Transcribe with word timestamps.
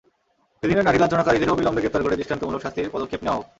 সেদিনের 0.59 0.87
নারী 0.87 0.97
লাঞ্ছনাকারীদের 1.01 1.53
অবিলম্বে 1.53 1.81
গ্রেপ্তার 1.81 2.03
করে 2.05 2.17
দৃষ্টান্তমূলক 2.19 2.61
শাস্তির 2.63 2.93
পদক্ষেপ 2.95 3.21
নেওয়া 3.25 3.37
হোক। 3.37 3.45